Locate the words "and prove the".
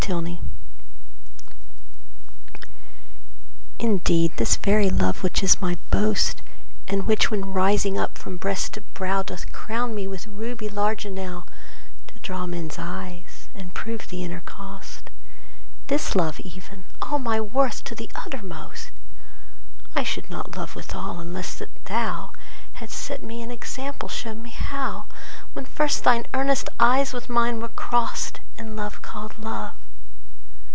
13.53-14.23